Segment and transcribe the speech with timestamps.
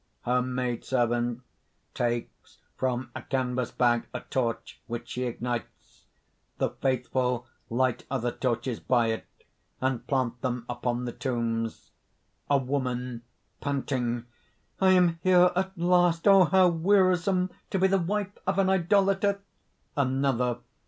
[0.25, 1.43] (_Her maid servant
[1.93, 6.05] takes from a canvas bag, a torch which she ignites.
[6.57, 9.27] The faithful light other torches by it,
[9.79, 11.91] and plant them upon the tombs._)
[12.49, 13.21] A WOMAN
[13.59, 14.25] (panting).
[14.79, 16.27] "I am here at last!
[16.27, 19.41] Oh how wearisome to be the wife of an idolator!"
[19.95, 20.61] ANOTHER.